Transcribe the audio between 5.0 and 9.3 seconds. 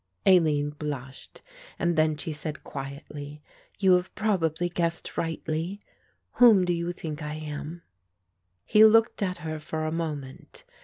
rightly. Whom do you think I am?" He looked